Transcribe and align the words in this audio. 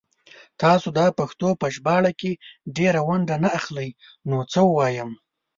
تاسو 0.61 0.87
دا 0.99 1.07
پښتو 1.19 1.49
په 1.61 1.67
ژباړه 1.75 2.11
کې 2.19 2.31
ډيره 2.77 3.01
ونډه 3.07 3.35
نه 3.43 3.49
اخلئ 3.59 3.89
نو 4.29 4.37
څه 4.51 4.59
ووايم 4.69 5.09